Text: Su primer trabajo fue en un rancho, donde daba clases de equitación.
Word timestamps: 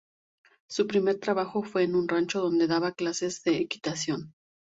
Su 0.67 0.87
primer 0.87 1.19
trabajo 1.19 1.61
fue 1.61 1.83
en 1.83 1.93
un 1.93 2.07
rancho, 2.07 2.41
donde 2.41 2.65
daba 2.65 2.91
clases 2.93 3.43
de 3.43 3.57
equitación. 3.57 4.33